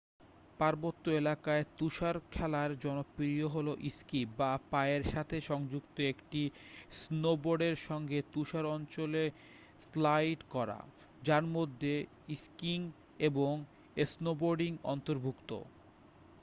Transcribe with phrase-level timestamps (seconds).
[0.59, 6.41] পার্বত্য এলাকায় তুষারখেলায় জনপ্রিয় হল স্কি বা পায়ের সাথে সংযুক্ত একটি
[6.99, 9.23] স্নোবোর্ডের সঙ্গে তুষার অঞ্চলে
[9.83, 10.79] স্লাইড করা
[11.21, 11.93] যার মধ্যে
[12.37, 12.81] স্কিইং
[13.19, 13.51] এবং
[14.07, 15.49] স্নোবোর্ডিং অন্তর্ভুক্ত